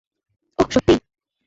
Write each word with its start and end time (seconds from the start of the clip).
ওহ, 0.59 0.67
সত্যিই? 0.73 0.99